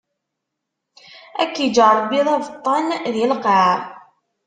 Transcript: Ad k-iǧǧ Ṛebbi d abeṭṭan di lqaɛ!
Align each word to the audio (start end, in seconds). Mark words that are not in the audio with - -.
Ad 1.41 1.49
k-iǧǧ 1.55 1.77
Ṛebbi 1.97 2.19
d 2.25 2.27
abeṭṭan 2.35 2.85
di 3.13 3.25
lqaɛ! 3.31 3.73